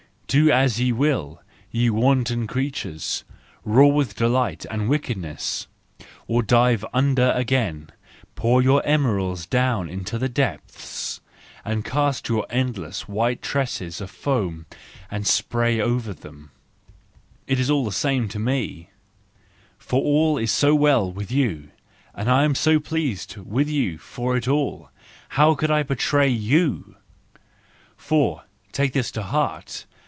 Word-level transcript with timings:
Do 0.33 0.49
as 0.49 0.79
ye 0.79 0.93
will, 0.93 1.41
ye 1.71 1.89
wanton 1.89 2.47
creatures, 2.47 3.25
roar 3.65 3.91
with 3.91 4.15
delight 4.15 4.65
and 4.71 4.87
wickedness 4.87 5.67
—or 6.25 6.41
dive 6.41 6.85
under 6.93 7.31
again, 7.33 7.89
pour 8.35 8.61
your 8.61 8.81
emeralds 8.85 9.45
down 9.45 9.89
into 9.89 10.17
the 10.17 10.29
depths, 10.29 11.19
and 11.65 11.83
cast 11.83 12.29
your 12.29 12.45
endless 12.49 13.09
white 13.09 13.41
tresses 13.41 13.99
of 13.99 14.09
foam 14.09 14.67
and 15.11 15.27
spray 15.27 15.81
over 15.81 16.13
them—it 16.13 17.59
is 17.59 17.69
all 17.69 17.83
the 17.83 17.91
same 17.91 18.29
to 18.29 18.39
me, 18.39 18.89
for 19.77 19.99
all 20.01 20.37
is 20.37 20.49
so 20.53 20.73
well 20.73 21.11
with 21.11 21.29
you, 21.29 21.71
and 22.15 22.31
I 22.31 22.45
am 22.45 22.55
so 22.55 22.79
pleased 22.79 23.35
with 23.35 23.67
you 23.69 23.97
for 23.97 24.37
it 24.37 24.47
all: 24.47 24.91
how 25.31 25.55
could 25.55 25.71
I 25.71 25.83
betray 25.83 26.29
you! 26.29 26.95
For 27.97 28.43
—take 28.71 28.93
this 28.93 29.11
to 29.11 29.23
heart! 29.23 29.85